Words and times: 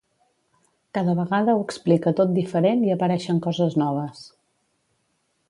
Cada 0.97 1.13
vegada 1.19 1.55
ho 1.59 1.61
explica 1.65 2.15
tot 2.21 2.33
diferent 2.39 2.81
i 2.89 2.95
apareixen 2.95 3.43
coses 3.49 3.79
noves. 3.83 4.27